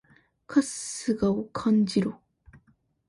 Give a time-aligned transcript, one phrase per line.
[0.47, 2.19] 春日を感じろ！